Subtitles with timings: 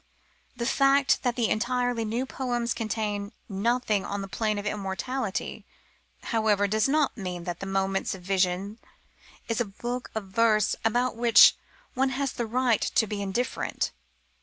[0.55, 5.63] The fact that the entirely new poems contain nothing on the plane of immortality,
[6.23, 8.79] however, does not mean that Moments of Vision
[9.47, 11.55] is a book of verse about which
[11.93, 13.91] one has the right to be indifferent.